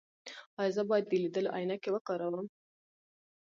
[0.59, 2.45] ایا زه باید د لیدلو عینکې وکاروم؟